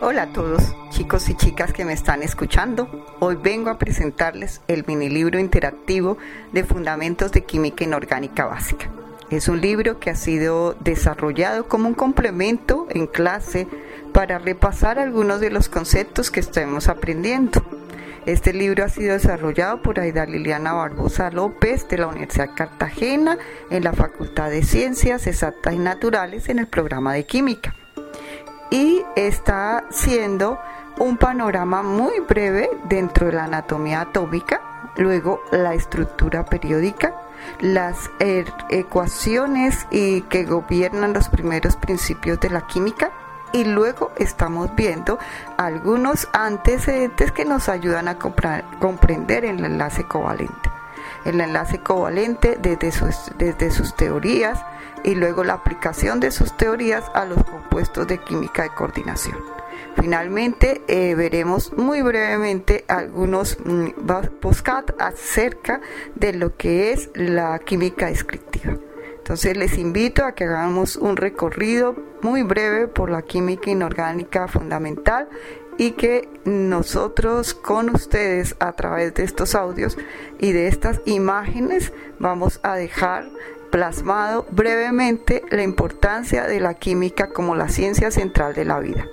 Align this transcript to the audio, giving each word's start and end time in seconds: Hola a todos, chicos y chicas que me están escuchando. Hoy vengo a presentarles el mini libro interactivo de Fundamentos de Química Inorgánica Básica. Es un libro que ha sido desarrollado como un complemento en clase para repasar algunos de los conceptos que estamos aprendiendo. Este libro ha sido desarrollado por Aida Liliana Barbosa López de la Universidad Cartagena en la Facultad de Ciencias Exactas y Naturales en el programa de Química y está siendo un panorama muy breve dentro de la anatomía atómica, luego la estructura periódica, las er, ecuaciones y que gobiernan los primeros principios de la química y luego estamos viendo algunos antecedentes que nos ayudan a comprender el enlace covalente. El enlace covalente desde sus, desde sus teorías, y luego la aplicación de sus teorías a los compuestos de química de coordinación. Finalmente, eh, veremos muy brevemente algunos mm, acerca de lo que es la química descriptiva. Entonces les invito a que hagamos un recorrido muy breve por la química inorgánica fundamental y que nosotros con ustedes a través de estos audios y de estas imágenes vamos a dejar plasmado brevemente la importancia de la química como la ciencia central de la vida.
Hola 0.00 0.22
a 0.22 0.32
todos, 0.32 0.62
chicos 0.90 1.28
y 1.28 1.34
chicas 1.34 1.72
que 1.72 1.84
me 1.84 1.92
están 1.92 2.22
escuchando. 2.22 2.88
Hoy 3.18 3.34
vengo 3.34 3.68
a 3.68 3.78
presentarles 3.78 4.60
el 4.68 4.84
mini 4.86 5.08
libro 5.08 5.40
interactivo 5.40 6.18
de 6.52 6.62
Fundamentos 6.62 7.32
de 7.32 7.42
Química 7.42 7.82
Inorgánica 7.82 8.44
Básica. 8.44 8.88
Es 9.28 9.48
un 9.48 9.60
libro 9.60 9.98
que 9.98 10.10
ha 10.10 10.14
sido 10.14 10.74
desarrollado 10.74 11.66
como 11.66 11.88
un 11.88 11.94
complemento 11.94 12.86
en 12.90 13.08
clase 13.08 13.66
para 14.12 14.38
repasar 14.38 15.00
algunos 15.00 15.40
de 15.40 15.50
los 15.50 15.68
conceptos 15.68 16.30
que 16.30 16.38
estamos 16.38 16.86
aprendiendo. 16.86 17.60
Este 18.24 18.52
libro 18.52 18.84
ha 18.84 18.90
sido 18.90 19.14
desarrollado 19.14 19.82
por 19.82 19.98
Aida 19.98 20.26
Liliana 20.26 20.74
Barbosa 20.74 21.32
López 21.32 21.88
de 21.88 21.98
la 21.98 22.06
Universidad 22.06 22.54
Cartagena 22.54 23.36
en 23.68 23.82
la 23.82 23.94
Facultad 23.94 24.48
de 24.48 24.62
Ciencias 24.62 25.26
Exactas 25.26 25.74
y 25.74 25.78
Naturales 25.78 26.48
en 26.48 26.60
el 26.60 26.68
programa 26.68 27.14
de 27.14 27.26
Química 27.26 27.74
y 28.70 28.97
está 29.16 29.84
siendo 29.90 30.58
un 30.98 31.16
panorama 31.16 31.82
muy 31.82 32.20
breve 32.20 32.70
dentro 32.84 33.26
de 33.26 33.32
la 33.32 33.44
anatomía 33.44 34.02
atómica, 34.02 34.60
luego 34.96 35.40
la 35.52 35.74
estructura 35.74 36.44
periódica, 36.44 37.14
las 37.60 38.10
er, 38.18 38.52
ecuaciones 38.68 39.86
y 39.90 40.22
que 40.22 40.44
gobiernan 40.44 41.12
los 41.12 41.28
primeros 41.28 41.76
principios 41.76 42.40
de 42.40 42.50
la 42.50 42.66
química 42.66 43.12
y 43.52 43.64
luego 43.64 44.12
estamos 44.16 44.74
viendo 44.74 45.18
algunos 45.56 46.28
antecedentes 46.32 47.32
que 47.32 47.44
nos 47.44 47.68
ayudan 47.68 48.08
a 48.08 48.18
comprender 48.18 49.44
el 49.44 49.64
enlace 49.64 50.04
covalente. 50.04 50.67
El 51.24 51.40
enlace 51.40 51.78
covalente 51.78 52.58
desde 52.60 52.92
sus, 52.92 53.32
desde 53.38 53.70
sus 53.70 53.94
teorías, 53.96 54.60
y 55.04 55.14
luego 55.14 55.44
la 55.44 55.54
aplicación 55.54 56.20
de 56.20 56.30
sus 56.30 56.56
teorías 56.56 57.04
a 57.14 57.24
los 57.24 57.42
compuestos 57.44 58.06
de 58.06 58.18
química 58.18 58.62
de 58.62 58.70
coordinación. 58.70 59.38
Finalmente, 59.96 60.82
eh, 60.86 61.14
veremos 61.14 61.72
muy 61.76 62.02
brevemente 62.02 62.84
algunos 62.88 63.58
mm, 63.64 63.88
acerca 64.98 65.80
de 66.14 66.32
lo 66.32 66.56
que 66.56 66.92
es 66.92 67.10
la 67.14 67.58
química 67.58 68.06
descriptiva. 68.06 68.76
Entonces 69.28 69.58
les 69.58 69.76
invito 69.76 70.24
a 70.24 70.32
que 70.32 70.44
hagamos 70.44 70.96
un 70.96 71.18
recorrido 71.18 71.94
muy 72.22 72.42
breve 72.44 72.88
por 72.88 73.10
la 73.10 73.20
química 73.20 73.68
inorgánica 73.68 74.48
fundamental 74.48 75.28
y 75.76 75.90
que 75.90 76.30
nosotros 76.46 77.52
con 77.52 77.90
ustedes 77.90 78.56
a 78.58 78.72
través 78.72 79.12
de 79.12 79.24
estos 79.24 79.54
audios 79.54 79.98
y 80.38 80.52
de 80.52 80.68
estas 80.68 81.02
imágenes 81.04 81.92
vamos 82.18 82.58
a 82.62 82.76
dejar 82.76 83.28
plasmado 83.70 84.46
brevemente 84.50 85.42
la 85.50 85.62
importancia 85.62 86.46
de 86.46 86.60
la 86.60 86.72
química 86.72 87.28
como 87.28 87.54
la 87.54 87.68
ciencia 87.68 88.10
central 88.10 88.54
de 88.54 88.64
la 88.64 88.80
vida. 88.80 89.04